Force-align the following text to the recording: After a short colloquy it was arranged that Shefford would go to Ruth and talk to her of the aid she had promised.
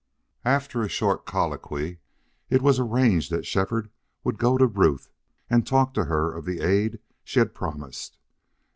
After 0.45 0.81
a 0.81 0.87
short 0.89 1.27
colloquy 1.27 1.99
it 2.49 2.63
was 2.63 2.79
arranged 2.79 3.31
that 3.31 3.45
Shefford 3.45 3.91
would 4.23 4.39
go 4.39 4.57
to 4.57 4.65
Ruth 4.65 5.11
and 5.47 5.63
talk 5.67 5.93
to 5.93 6.05
her 6.05 6.33
of 6.35 6.43
the 6.43 6.61
aid 6.61 6.97
she 7.23 7.37
had 7.37 7.53
promised. 7.53 8.17